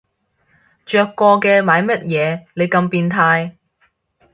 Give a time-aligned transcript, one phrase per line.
[0.83, 3.57] 着過嘅買乜嘢你咁變態